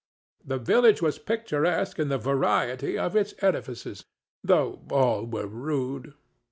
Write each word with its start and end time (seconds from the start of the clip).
The 0.43 0.57
village 0.57 0.99
was 1.03 1.19
picturesque 1.19 1.99
in 1.99 2.09
the 2.09 2.17
variety 2.17 2.97
of 2.97 3.15
its 3.15 3.35
edifices, 3.37 4.05
though 4.43 4.81
all 4.89 5.27
were 5.27 5.45
rude. 5.45 6.15